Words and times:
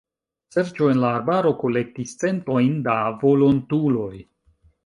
Serĉo 0.53 0.87
en 0.93 1.01
la 1.03 1.11
arbaro 1.17 1.51
kolektis 1.59 2.15
centojn 2.23 2.75
da 2.89 2.97
volontuloj. 3.25 4.13